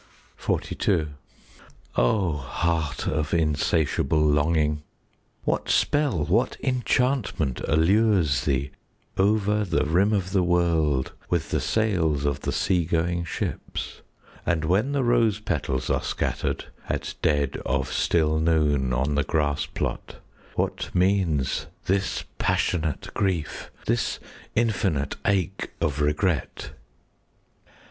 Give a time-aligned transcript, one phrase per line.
[0.43, 1.09] XLII
[1.95, 4.81] O heart of insatiable longing,
[5.43, 8.71] What spell, what enchantment allures thee
[9.15, 14.01] Over the rim of the world With the sails of the sea going ships?
[14.43, 19.23] And when the rose petals are scattered 5 At dead of still noon on the
[19.23, 20.15] grass plot,
[20.55, 24.19] What means this passionate grief,— This
[24.55, 26.71] infinite ache of regret?